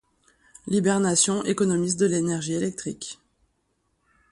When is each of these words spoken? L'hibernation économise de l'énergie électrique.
L'hibernation 0.65 1.45
économise 1.45 1.95
de 1.95 2.07
l'énergie 2.07 2.53
électrique. 2.53 3.19